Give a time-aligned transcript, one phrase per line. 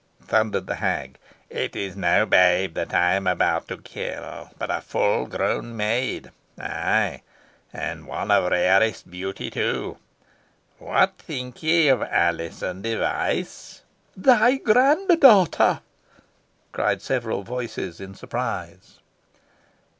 [0.23, 5.27] thundered the hag "It is no babe I am about to kill, but a full
[5.27, 7.21] grown maid ay,
[7.71, 9.99] and one of rarest beauty, too.
[10.79, 13.83] What think ye of Alizon Device?"
[14.17, 15.81] "Thy grand daughter!"
[16.71, 18.97] cried several voices, in surprise.